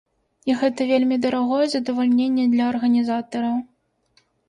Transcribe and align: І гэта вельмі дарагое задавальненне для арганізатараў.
І 0.49 0.55
гэта 0.61 0.87
вельмі 0.91 1.19
дарагое 1.27 1.65
задавальненне 1.75 2.49
для 2.57 2.63
арганізатараў. 2.73 3.65